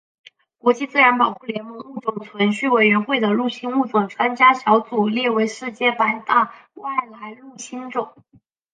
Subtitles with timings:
[0.57, 8.11] 国际自然保护联盟物种存续委员会的入侵物种专家小组列为世界百大外来入侵种。